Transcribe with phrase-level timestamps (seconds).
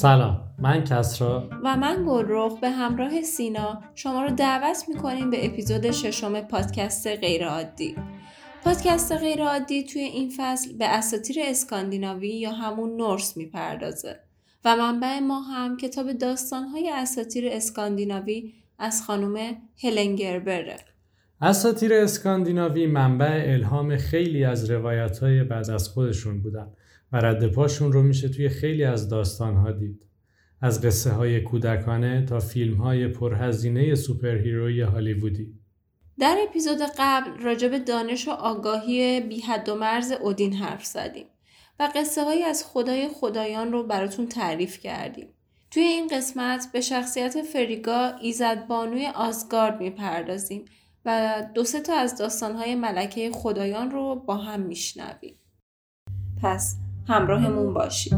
[0.00, 1.50] سلام من کسرا.
[1.64, 7.94] و من گلرخ به همراه سینا شما رو دعوت می‌کنیم به اپیزود ششم پادکست غیرعادی.
[8.64, 14.20] پادکست غیرعادی توی این فصل به اساتیر اسکاندیناوی یا همون نورس می‌پردازه
[14.64, 20.76] و منبع ما هم کتاب داستانهای اساتیر اسکاندیناوی از خانم هلنگربره
[21.40, 26.72] اساتیر اسکاندیناوی منبع الهام خیلی از روایت های بعد از خودشون بودن.
[27.12, 30.02] و رد پاشون رو میشه توی خیلی از داستانها دید.
[30.60, 35.54] از قصه های کودکانه تا فیلم های پرهزینه سوپرهیروی هالیوودی.
[36.18, 41.26] در اپیزود قبل راجع به دانش و آگاهی بی حد و مرز اودین حرف زدیم
[41.80, 45.28] و قصه های از خدای خدایان رو براتون تعریف کردیم.
[45.70, 50.64] توی این قسمت به شخصیت فریگا ایزد بانوی آزگارد می‌پردازیم
[51.04, 55.34] و دو سه تا از داستانهای ملکه خدایان رو با هم میشنویم.
[56.42, 56.76] پس
[57.08, 58.14] همراهمون باشید.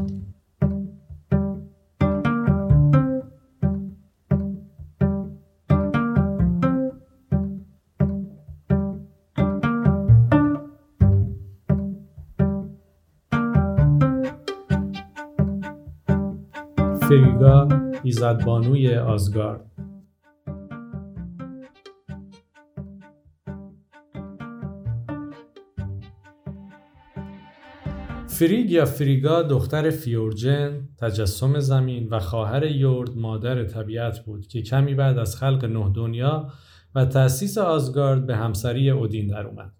[17.00, 17.68] فریگا
[18.02, 19.79] ایزدبانوی آزگارد
[28.30, 34.94] فریگ یا فریگا دختر فیورجن، تجسم زمین و خواهر یورد مادر طبیعت بود که کمی
[34.94, 36.52] بعد از خلق نه دنیا
[36.94, 39.72] و تأسیس آزگارد به همسری اودین در اومد.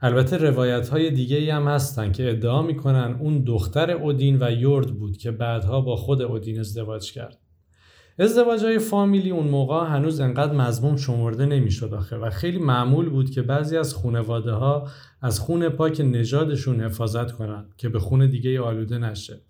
[0.00, 5.16] البته روایت های دیگه هم هستن که ادعا می‌کنن اون دختر اودین و یورد بود
[5.16, 7.38] که بعدها با خود اودین ازدواج کرد.
[8.20, 13.30] ازدواج های فامیلی اون موقع هنوز انقدر مضموم شمرده نمی‌شد آخه و خیلی معمول بود
[13.30, 14.88] که بعضی از خونواده ها
[15.22, 19.40] از خون پاک نژادشون حفاظت کنن که به خون دیگه آلوده نشه.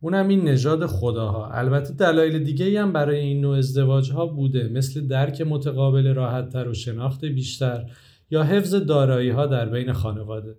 [0.00, 5.06] اونم این نژاد خداها البته دلایل دیگه هم برای این نوع ازدواج ها بوده مثل
[5.06, 7.84] درک متقابل راحت تر و شناخت بیشتر
[8.30, 10.56] یا حفظ دارایی ها در بین خانواده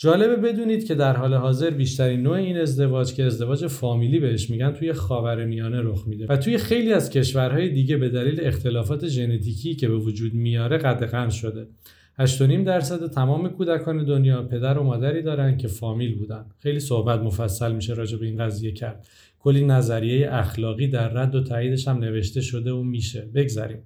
[0.00, 4.72] جالبه بدونید که در حال حاضر بیشترین نوع این ازدواج که ازدواج فامیلی بهش میگن
[4.72, 9.88] توی خاورمیانه رخ میده و توی خیلی از کشورهای دیگه به دلیل اختلافات ژنتیکی که
[9.88, 11.68] به وجود میاره قدغن شده.
[12.20, 16.44] 8.5 درصد تمام کودکان دنیا پدر و مادری دارن که فامیل بودن.
[16.58, 19.06] خیلی صحبت مفصل میشه راجع به این قضیه کرد.
[19.38, 23.28] کلی نظریه اخلاقی در رد و تاییدش هم نوشته شده و میشه.
[23.34, 23.82] بگذریم.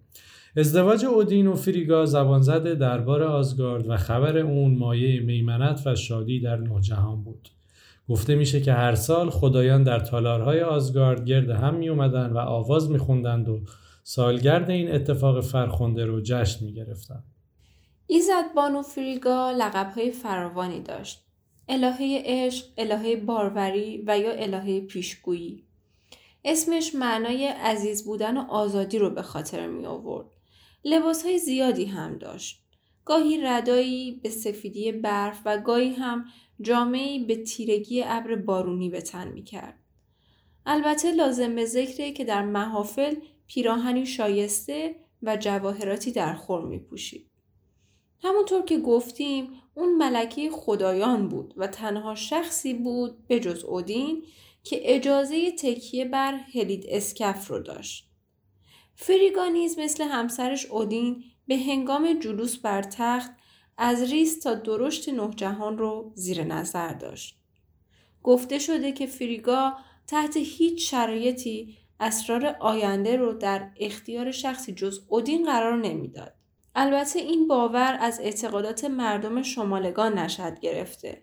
[0.57, 6.41] ازدواج اودین و فریگا زبان زده دربار آزگارد و خبر اون مایه میمنت و شادی
[6.41, 7.49] در نه جهان بود.
[8.09, 12.91] گفته میشه که هر سال خدایان در تالارهای آزگارد گرد هم می اومدن و آواز
[12.91, 13.61] می خوندند و
[14.03, 17.23] سالگرد این اتفاق فرخنده رو جشن می گرفتن.
[18.07, 21.25] ایزد بانو فریگا لقبهای فراوانی داشت.
[21.69, 25.65] الهه عشق، الهه باروری و یا الهه پیشگویی.
[26.45, 30.27] اسمش معنای عزیز بودن و آزادی رو به خاطر می آورد.
[30.85, 32.63] لباس های زیادی هم داشت.
[33.05, 36.25] گاهی ردایی به سفیدی برف و گاهی هم
[36.61, 39.79] جامعی به تیرگی ابر بارونی به تن می کرد.
[40.67, 43.15] البته لازم به ذکره که در محافل
[43.47, 47.31] پیراهنی شایسته و جواهراتی در خور می پوشید.
[48.23, 54.25] همونطور که گفتیم اون ملکه خدایان بود و تنها شخصی بود به جز اودین
[54.65, 58.12] که اجازه تکیه بر هلید اسکف رو داشت.
[58.95, 63.31] فریگا نیز مثل همسرش اودین به هنگام جلوس بر تخت
[63.79, 67.39] از ریس تا درشت نه جهان رو زیر نظر داشت.
[68.23, 69.73] گفته شده که فریگا
[70.07, 76.35] تحت هیچ شرایطی اسرار آینده رو در اختیار شخصی جز اودین قرار نمی‌داد.
[76.75, 81.23] البته این باور از اعتقادات مردم شمالگان نشد گرفته.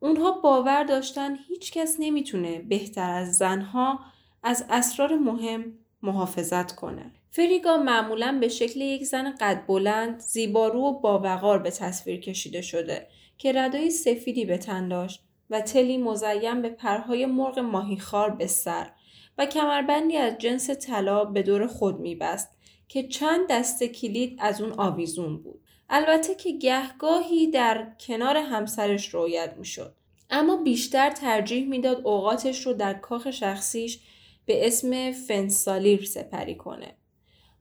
[0.00, 4.00] اونها باور داشتن هیچ کس نمی‌تونه بهتر از زنها
[4.42, 7.12] از اسرار مهم محافظت کنه.
[7.30, 13.06] فریگا معمولا به شکل یک زن قد بلند، زیبارو و باوقار به تصویر کشیده شده
[13.38, 18.90] که ردای سفیدی به تن داشت و تلی مزیم به پرهای مرغ ماهیخوار به سر
[19.38, 22.50] و کمربندی از جنس طلا به دور خود میبست
[22.88, 25.60] که چند دسته کلید از اون آویزون بود.
[25.90, 29.94] البته که گهگاهی در کنار همسرش رویت می‌شد.
[30.30, 33.98] اما بیشتر ترجیح می‌داد اوقاتش رو در کاخ شخصیش
[34.46, 36.94] به اسم فنسالیر سپری کنه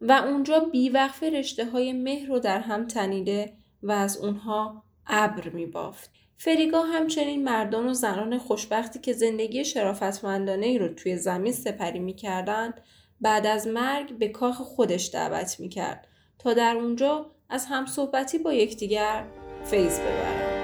[0.02, 3.54] و اونجا بیوقف رشته های مهر رو در هم تنیده
[3.84, 6.12] و از اونها ابر می بافت.
[6.38, 12.14] فریگا همچنین مردان و زنان خوشبختی که زندگی شرافتمندانه ای رو توی زمین سپری می
[12.14, 12.74] کردن
[13.22, 16.08] بعد از مرگ به کاخ خودش دعوت می کرد
[16.40, 19.26] تا در اونجا از همصحبتی با یکدیگر
[19.66, 20.63] فیض ببرند.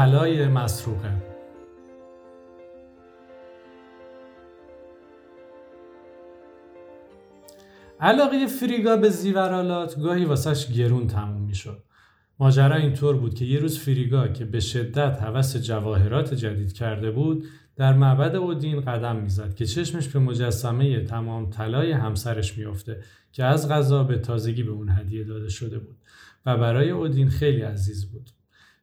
[0.00, 1.22] طلای مسروقه
[8.00, 11.82] علاقه فریگا به زیورالات گاهی واسش گرون تموم می‌شد.
[12.38, 17.44] ماجرا اینطور بود که یه روز فریگا که به شدت هوس جواهرات جدید کرده بود
[17.76, 23.68] در معبد اودین قدم می‌زد که چشمش به مجسمه تمام طلای همسرش میافته که از
[23.68, 25.96] غذا به تازگی به اون هدیه داده شده بود
[26.46, 28.30] و برای اودین خیلی عزیز بود.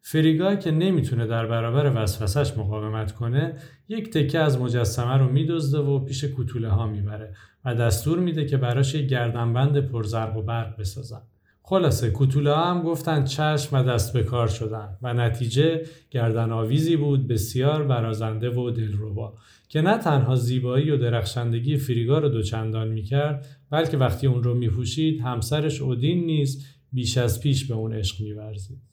[0.01, 3.55] فریگا که نمی‌تونه در برابر وسوسش مقاومت کنه
[3.87, 7.35] یک تکه از مجسمه رو میدزده و پیش کوتوله ها می‌بره
[7.65, 11.21] و دستور میده که براش یک گردنبند پرزرق و برق بسازن.
[11.69, 16.95] خلاصه کوتوله ها هم گفتن چشم و دست به کار شدن و نتیجه گردن آویزی
[16.95, 19.33] بود بسیار برازنده و دلربا
[19.69, 25.21] که نه تنها زیبایی و درخشندگی فریگا رو دوچندان می‌کرد بلکه وقتی اون رو میپوشید
[25.21, 28.86] همسرش اودین نیز بیش از پیش به اون عشق میورزید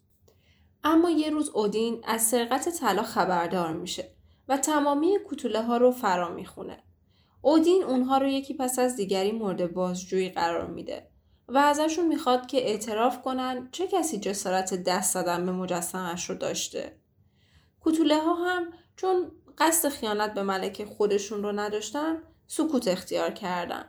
[0.85, 4.11] اما یه روز اودین از سرقت طلا خبردار میشه
[4.49, 6.83] و تمامی کوتوله ها رو فرا می‌خونه.
[7.43, 11.09] اودین اونها رو یکی پس از دیگری مورد بازجویی قرار میده
[11.49, 16.97] و ازشون می‌خواد که اعتراف کنن چه کسی جسارت دست زدن به مجسمش رو داشته.
[17.81, 23.85] کوتوله ها هم چون قصد خیانت به ملکه خودشون رو نداشتن سکوت اختیار کردن.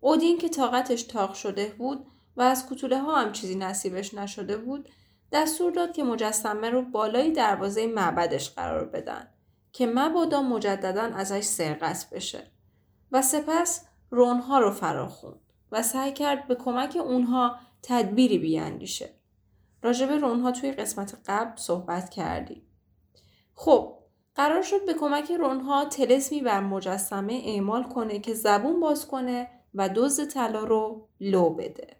[0.00, 2.06] اودین که طاقتش تاق شده بود
[2.36, 4.88] و از کوتوله ها هم چیزی نصیبش نشده بود
[5.32, 9.28] دستور داد که مجسمه رو بالای دروازه معبدش قرار بدن
[9.72, 12.50] که مبادا مجددا ازش سرقت بشه
[13.12, 15.40] و سپس رونها رو فراخوند
[15.72, 19.14] و سعی کرد به کمک اونها تدبیری بیاندیشه.
[19.82, 22.62] راجب رونها توی قسمت قبل صحبت کردیم.
[23.54, 23.98] خب
[24.34, 29.88] قرار شد به کمک رونها تلسمی بر مجسمه اعمال کنه که زبون باز کنه و
[29.88, 31.96] دزد طلا رو لو بده.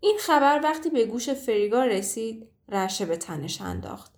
[0.00, 4.12] این خبر وقتی به گوش فریگا رسید رشه به تنش انداخت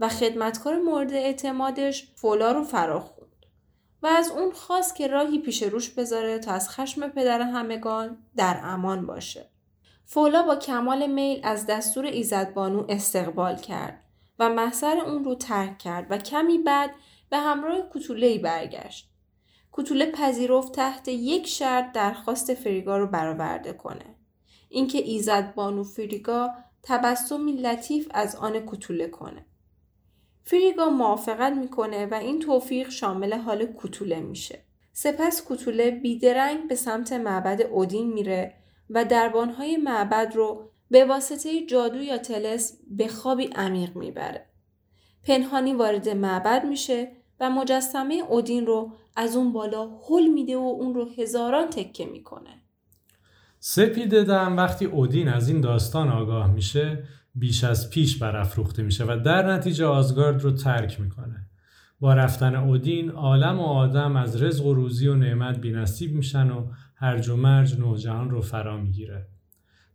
[0.00, 3.18] و خدمتکار مورد اعتمادش فولا رو فراخوند
[4.02, 8.60] و از اون خواست که راهی پیش روش بذاره تا از خشم پدر همگان در
[8.62, 9.50] امان باشه.
[10.04, 14.04] فولا با کمال میل از دستور ایزدبانو استقبال کرد
[14.38, 16.90] و محضر اون رو ترک کرد و کمی بعد
[17.30, 19.10] به همراه کتوله برگشت.
[19.72, 24.14] کتوله پذیرفت تحت یک شرط درخواست فریگا رو برآورده کنه.
[24.68, 26.50] اینکه ایزد بانو فریگا
[26.82, 29.46] تبسمی لطیف از آن کتوله کنه.
[30.44, 34.62] فریگا موافقت می‌کنه و این توفیق شامل حال کتوله میشه.
[34.92, 38.54] سپس کتوله بیدرنگ به سمت معبد اودین میره
[38.90, 44.46] و دربانهای معبد رو به واسطه جادو یا تلس به خوابی عمیق می‌بره.
[45.26, 50.94] پنهانی وارد معبد میشه و مجسمه اودین رو از اون بالا هل میده و اون
[50.94, 52.57] رو هزاران تکه می‌کنه.
[53.60, 59.20] سپیده دم وقتی اودین از این داستان آگاه میشه بیش از پیش برافروخته میشه و
[59.24, 61.46] در نتیجه آزگارد رو ترک می‌کنه.
[62.00, 66.66] با رفتن اودین عالم و آدم از رزق و روزی و نعمت بینصیب میشن و
[66.96, 69.26] هرج و مرج نوجهان رو فرا می‌گیره.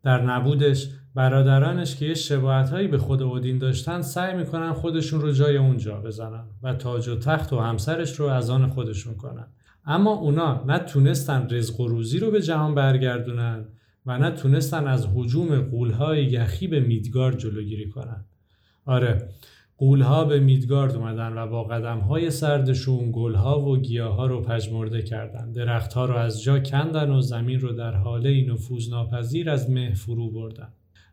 [0.04, 5.32] در نبودش برادرانش که یه شباعت هایی به خود اودین داشتن سعی می‌کنن خودشون رو
[5.32, 9.48] جای اونجا بزنن و تاج و تخت و همسرش رو از آن خودشون کنن.
[9.86, 13.66] اما اونا نه تونستن رزق و روزی رو به جهان برگردونن
[14.06, 18.26] و نه تونستن از حجوم قولهای یخی به میدگارد جلوگیری کنن.
[18.86, 19.30] آره
[19.78, 25.52] قولها به میدگارد اومدن و با قدمهای سردشون گلها و گیاها رو پژمرده کردن.
[25.52, 30.32] درختها رو از جا کندن و زمین رو در حاله نفوذ ناپذیر از مه فرو
[30.32, 30.68] بردن.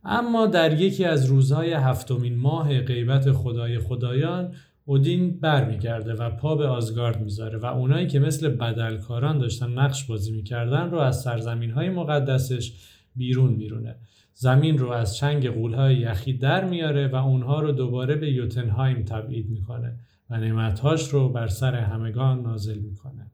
[0.04, 4.52] اما در یکی از روزهای هفتمین ماه غیبت خدای خدایان
[4.90, 10.32] اودین برمیگرده و پا به آزگارد می‌ذاره و اونایی که مثل بدلکاران داشتن نقش بازی
[10.32, 12.72] می‌کردن رو از سرزمین های مقدسش
[13.16, 13.96] بیرون میرونه.
[14.34, 19.50] زمین رو از چنگ قولهای یخی در میاره و اونها رو دوباره به یوتنهایم تبعید
[19.50, 19.96] می‌کنه
[20.30, 23.29] و نعمتهاش رو بر سر همگان نازل می‌کنه.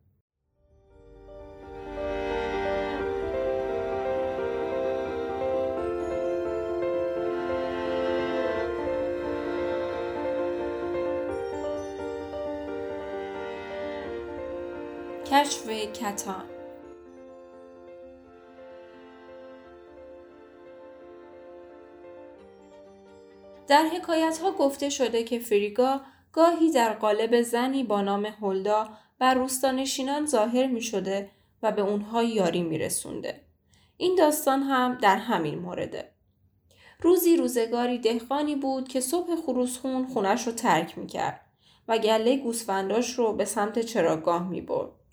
[15.37, 16.45] کشف کتان
[23.69, 26.01] در حکایت ها گفته شده که فریگا
[26.33, 28.89] گاهی در قالب زنی با نام هولدا
[29.19, 31.31] بر روستانشینان ظاهر می شده
[31.63, 33.41] و به اونها یاری می رسونده.
[33.97, 36.13] این داستان هم در همین مورده.
[37.01, 41.41] روزی روزگاری دهقانی بود که صبح خروسخون خونش رو ترک می کرد
[41.89, 45.06] و گله گوسفنداش رو به سمت چراگاه می برد.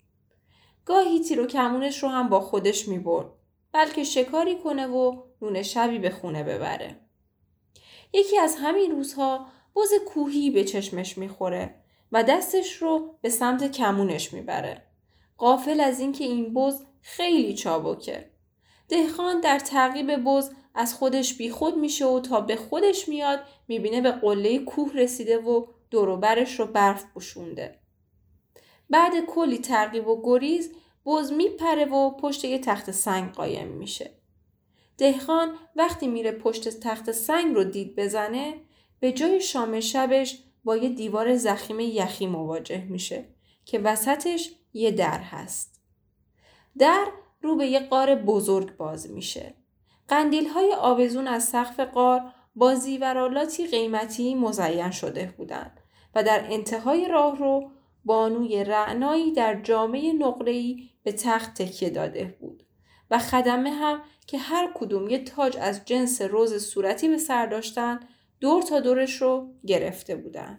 [0.84, 3.26] گاهی تیر و کمونش رو هم با خودش می برد.
[3.72, 7.00] بلکه شکاری کنه و نون شبی به خونه ببره.
[8.12, 11.74] یکی از همین روزها بز کوهی به چشمش می‌خوره
[12.12, 14.82] و دستش رو به سمت کمونش می‌بره.
[15.38, 18.30] قافل از اینکه این بز خیلی چابکه.
[18.88, 24.10] دهخان در تعقیب بز از خودش بیخود میشه و تا به خودش میاد می‌بینه به
[24.10, 27.78] قله کوه رسیده و دوروبرش رو برف پوشونده.
[28.90, 30.72] بعد کلی تعقیب و گریز
[31.06, 34.10] بز میپره و پشت یه تخت سنگ قایم میشه.
[34.98, 38.54] دهخان وقتی میره پشت تخت سنگ رو دید بزنه
[39.00, 43.24] به جای شام شبش با یه دیوار زخیم یخی مواجه میشه
[43.64, 45.80] که وسطش یه در هست.
[46.78, 47.06] در
[47.42, 49.54] رو به یه قار بزرگ باز میشه.
[50.08, 52.22] قندیل های آویزون از سقف قار
[52.56, 55.80] با زیورالاتی قیمتی مزین شده بودند
[56.14, 57.70] و در انتهای راه رو
[58.04, 62.62] بانوی رعنایی در جامعه نقره‌ای به تخت تکیه داده بود
[63.10, 68.00] و خدمه هم که هر کدوم یه تاج از جنس روز صورتی به سر داشتن
[68.40, 70.58] دور تا دورش رو گرفته بودن.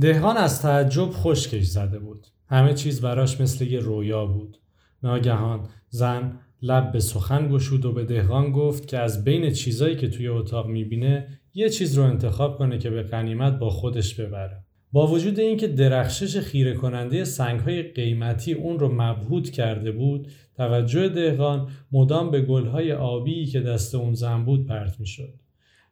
[0.00, 2.26] دهقان از تعجب خشکش زده بود.
[2.48, 4.58] همه چیز براش مثل یه رویا بود.
[5.02, 10.08] ناگهان زن لب به سخن گشود و به دهقان گفت که از بین چیزایی که
[10.08, 14.64] توی اتاق می‌بینه یه چیز رو انتخاب کنه که به قنیمت با خودش ببره.
[14.94, 21.68] با وجود اینکه درخشش خیره کننده سنگهای قیمتی اون رو مبهوت کرده بود توجه دهقان
[21.92, 25.34] مدام به گلهای آبی که دست اون زن بود پرت می‌شد.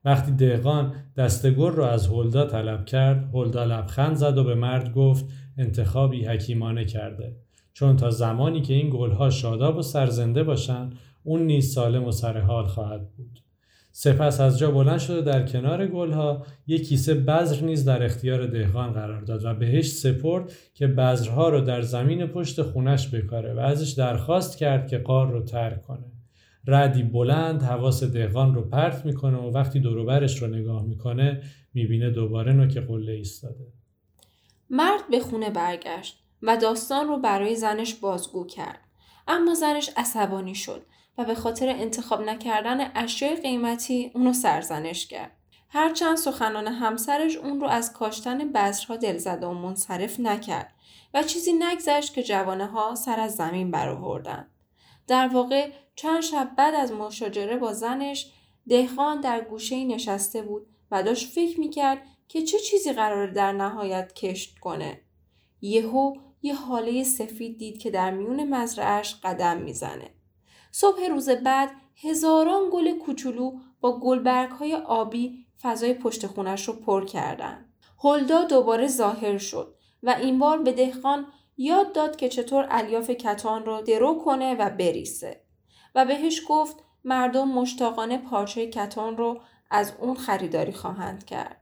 [0.05, 4.93] وقتی دهقان دست گل رو از هلدا طلب کرد هلدا لبخند زد و به مرد
[4.93, 5.25] گفت
[5.59, 7.37] انتخابی حکیمانه کرده.
[7.73, 12.67] چون تا زمانی که این گلها شاداب و سرزنده باشند اون نیز سالم و سرحال
[12.67, 13.39] خواهد بود.
[13.93, 18.47] سپس از جا بلند شد و در کنار گلها یک کیسه بذر نیز در اختیار
[18.47, 23.59] دهقان قرار داد و بهش سپرد که بذرها رو در زمین پشت خونش بکاره و
[23.59, 26.13] ازش درخواست کرد که قار رو ترک کنه.
[26.67, 31.43] ردی بلند حواس دهقان رو پرت می‌کنه و وقتی دوروبرش رو نگاه می‌کنه
[31.75, 33.67] می‌بینه دوباره نوک قله ایستاده.
[34.71, 38.79] مرد به خونه برگشت و داستان رو برای زنش بازگو کرد.
[39.29, 40.83] اما زنش عصبانی شد.
[41.19, 45.37] و به خاطر انتخاب نکردن اشیای قیمتی اونو سرزنش کرد.
[45.69, 50.73] هرچند سخنان همسرش اون رو از کاشتن بذرها دلزده و منصرف نکرد
[51.15, 54.51] و چیزی نگذشت که جوانه ها سر از زمین برآوردند.
[55.07, 58.33] در واقع چند شب بعد از مشاجره با زنش
[58.69, 64.13] دهخان در گوشه نشسته بود و داشت فکر می‌کرد که چه چیزی قرار در نهایت
[64.13, 65.01] کشت کنه.
[65.61, 70.11] یهو یه حاله سفید دید که در میون مزرعش قدم می‌زنه.
[70.73, 71.71] صبح روز بعد
[72.05, 77.73] هزاران گل کوچولو با گلبرگ های آبی فضای پشت خونش رو پر کردن.
[78.05, 81.27] هلدا دوباره ظاهر شد و این بار به دهقان
[81.57, 85.45] یاد داد که چطور الیاف کتان رو درو کنه و بریسه
[85.95, 91.61] و بهش گفت مردم مشتاقانه پارچه کتان رو از اون خریداری خواهند کرد.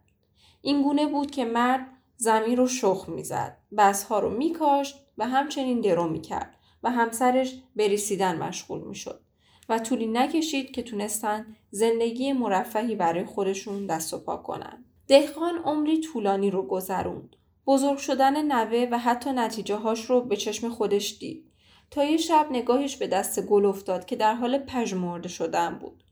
[0.63, 1.87] این گونه بود که مرد
[2.17, 8.81] زمین رو شخ می‌زد، بسها رو میکاشت و همچنین درو می‌کرد و همسرش بریسیدن مشغول
[8.81, 9.21] می شد
[9.69, 14.85] و طولی نکشید که تونستن زندگی مرفهی برای خودشون دست و پا کنن.
[15.09, 17.37] دهقان عمری طولانی رو گذروند.
[17.67, 21.45] بزرگ شدن نوه و حتی نتیجه هاش رو به چشم خودش دید.
[21.91, 26.05] تا یه شب نگاهش به دست گل افتاد که در حال پژمرده شدن بود.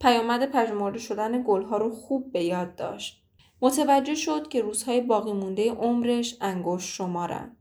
[0.00, 3.22] پیامد پژمرده شدن گلها رو خوب به یاد داشت.
[3.62, 7.56] متوجه شد که روزهای باقی مونده عمرش انگشت شمارن.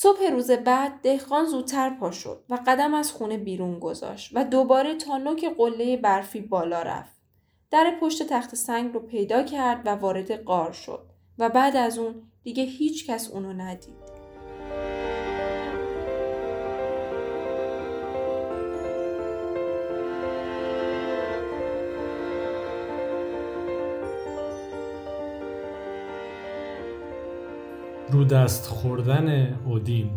[0.00, 4.94] صبح روز بعد دهقان زودتر پا شد و قدم از خونه بیرون گذاشت و دوباره
[4.94, 7.16] تا نوک قله برفی بالا رفت.
[7.70, 11.06] در پشت تخت سنگ رو پیدا کرد و وارد قار شد
[11.38, 14.17] و بعد از اون دیگه هیچ کس اونو ندید.
[28.18, 30.10] رو دست خوردن اودین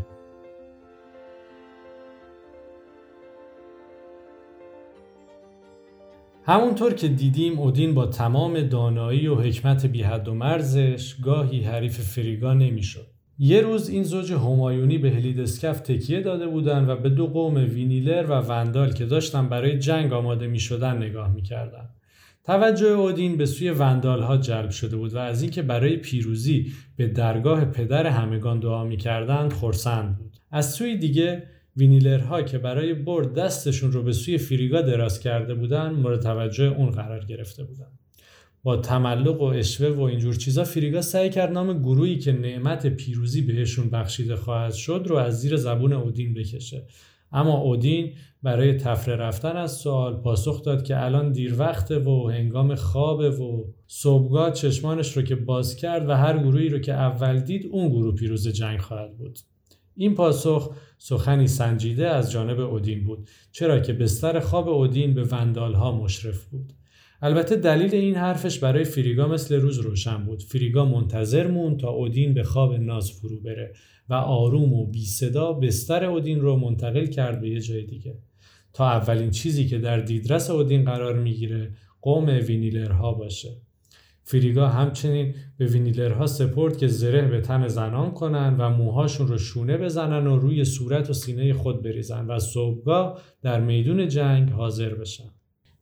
[6.46, 12.00] همونطور که دیدیم اودین با تمام دانایی و حکمت بی حد و مرزش گاهی حریف
[12.00, 13.08] فریگا نمی‌شد.
[13.40, 18.26] یه روز این زوج همایونی به هلیدسکف تکیه داده بودند و به دو قوم وینیلر
[18.30, 21.90] و وندال که داشتن برای جنگ آماده می شدن نگاه می کردن.
[22.44, 27.08] توجه اودین به سوی وندال ها جلب شده بود و از اینکه برای پیروزی به
[27.08, 30.38] درگاه پدر همگان دعا می‌کردند خرسند بود.
[30.52, 31.44] از سوی دیگه
[31.78, 36.92] وینیلرها که برای برد دستشون رو به سوی فریگا دراز کرده بودند مورد توجه اون
[36.92, 38.00] قرار گرفته بودند.
[38.64, 43.42] با تملق و اشوه و اینجور چیزا فریگا سعی کرد نام گروهی که نعمت پیروزی
[43.42, 46.84] بهشون بخشیده خواهد شد رو از زیر زبون اودین بکشه.
[47.32, 52.76] اما اودین برای تفره رفتن از سوال پاسخ داد که الان دیر وقته و هنگام
[52.76, 57.66] خوابه و صبحگاه چشمانش رو که باز کرد و هر گروهی رو که اول دید
[57.72, 59.40] اون گروه پیروز جنگ خواهد بود.
[59.96, 65.92] این پاسخ سخنی سنجیده از جانب اودین بود چرا که بستر خواب اودین به وندالها
[65.92, 66.74] مشرف بود.
[67.24, 70.44] البته دلیل این حرفش برای فریگا مثل روز روشن بود.
[70.44, 73.74] فریگا منتظر مون تا اودین به خواب ناز فرو بره
[74.10, 78.18] و آروم و بی صدا بستر اودین رو منتقل کرد به یه جای دیگه.
[78.74, 83.50] تا اولین چیزی که در دیدرس اودین قرار می‌گیره قوم وینیلرها باشه.
[84.24, 89.78] فریگا همچنین به وینیلرها سپرد که زره به تن زنان کنن و موهاشون رو شونه
[89.78, 95.30] بزنن و روی صورت و سینه خود بریزن و صبحگاه در میدون جنگ حاضر بشن.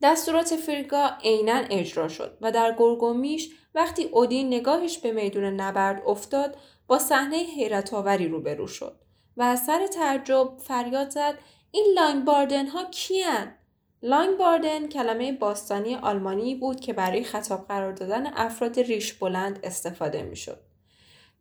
[0.02, 6.58] دستورات فریگا عینا اجرا شد و در گرگومیش وقتی اودین نگاهش به میدون نبرد افتاد
[6.88, 8.96] با صحنه حیرت آوری روبرو شد
[9.38, 11.40] و از سر تعجب فریاد زد
[11.72, 13.56] این لانگباردن ها کیان؟
[14.04, 20.36] لانگباردن کلمه باستانی آلمانی بود که برای خطاب قرار دادن افراد ریش بلند استفاده می
[20.36, 20.60] شد.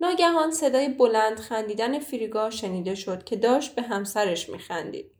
[0.00, 5.10] ناگهان صدای بلند خندیدن فریگا شنیده شد که داشت به همسرش می خندید.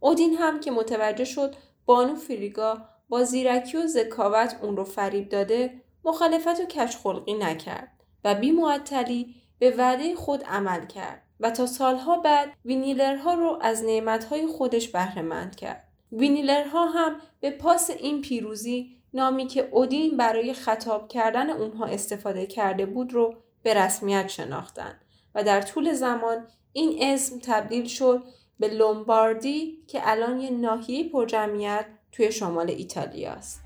[0.00, 1.54] اودین هم که متوجه شد
[1.86, 7.88] بانو فریگا با زیرکی و ذکاوت اون رو فریب داده مخالفت و کشخلقی نکرد
[8.24, 13.84] و بی معطلی به وعده خود عمل کرد و تا سالها بعد وینیلرها رو از
[13.84, 15.88] نعمتهای خودش بهرهمند کرد.
[16.12, 22.86] وینیلرها هم به پاس این پیروزی نامی که اودین برای خطاب کردن اونها استفاده کرده
[22.86, 25.00] بود رو به رسمیت شناختند
[25.34, 28.22] و در طول زمان این اسم تبدیل شد
[28.58, 33.61] به لومباردی که الان یه ناحیه پرجمعیت توی شمال ایتالیا است.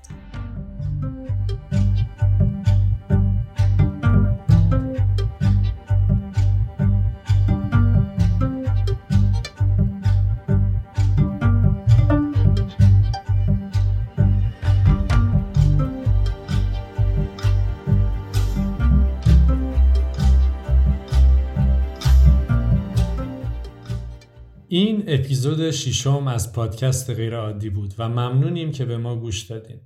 [24.69, 29.79] این اپیزود ششم از پادکست غیر عادی بود و ممنونیم که به ما گوش دادین.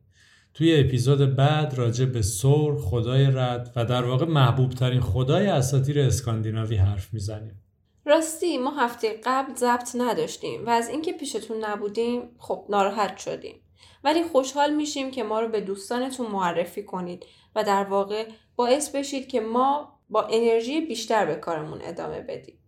[0.53, 5.99] توی اپیزود بعد راجع به سور، خدای رد و در واقع محبوب ترین خدای اساطیر
[5.99, 7.61] اسکاندیناوی حرف می‌زنیم.
[8.05, 13.55] راستی ما هفته قبل ضبط نداشتیم و از اینکه پیشتون نبودیم خب ناراحت شدیم.
[14.03, 19.27] ولی خوشحال میشیم که ما رو به دوستانتون معرفی کنید و در واقع باعث بشید
[19.27, 22.60] که ما با انرژی بیشتر به کارمون ادامه بدیم.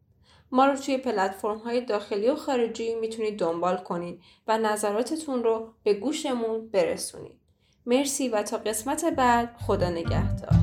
[0.53, 5.93] ما رو توی پلتفرم های داخلی و خارجی می‌تونید دنبال کنید و نظراتتون رو به
[5.93, 7.39] گوشمون برسونید.
[7.85, 10.53] مرسی و تا قسمت بعد خدا نگهدار.